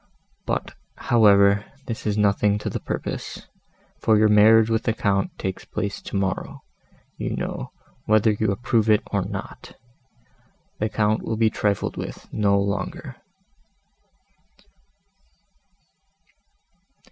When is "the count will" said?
10.79-11.37